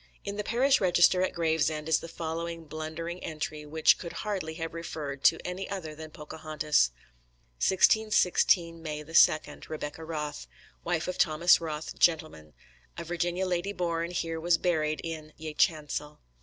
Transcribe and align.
In 0.23 0.35
the 0.35 0.43
parish 0.43 0.81
register 0.81 1.21
at 1.21 1.31
Gravesend 1.31 1.87
is 1.87 1.99
the 1.99 2.07
following 2.07 2.65
blundering 2.65 3.23
entry, 3.23 3.67
which 3.67 3.99
could 3.99 4.13
hardly 4.13 4.55
have 4.55 4.73
referred 4.73 5.23
to 5.25 5.37
any 5.45 5.69
other 5.69 5.93
than 5.93 6.09
Pocahontas: 6.09 6.89
1616, 7.59 8.81
May 8.81 9.03
2j, 9.03 9.69
Rebecca 9.69 10.03
Wrothe 10.03 10.47
wyff 10.83 11.07
of 11.07 11.19
Thomas 11.19 11.59
Wroth 11.61 11.99
gent. 11.99 12.23
a 12.97 13.03
Virginian 13.03 13.47
lady 13.47 13.73
borne, 13.73 14.09
here 14.09 14.39
was 14.39 14.57
buried 14.57 15.01
in 15.03 15.33
ye 15.37 15.53
channcell. 15.53 16.17